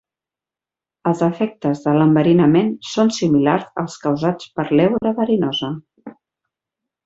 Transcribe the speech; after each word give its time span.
Els 1.09 1.19
efectes 1.27 1.83
de 1.83 1.93
l'enverinament 1.97 2.73
són 2.93 3.13
similars 3.19 3.69
als 3.83 4.01
causats 4.07 4.51
per 4.59 4.69
l'heura 4.81 5.15
verinosa. 5.23 5.75